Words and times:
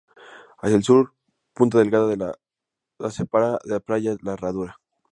Hacia 0.57 0.77
el 0.77 0.83
sur 0.83 1.13
punta 1.53 1.77
Delgada 1.77 2.35
la 2.97 3.11
separa 3.11 3.59
de 3.63 3.79
Playa 3.79 4.15
La 4.23 4.33
Herradura. 4.33 4.79